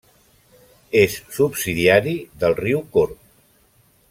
És 1.01 1.17
subsidiari 1.35 2.17
del 2.45 2.59
riu 2.65 2.83
Corb. 2.97 3.23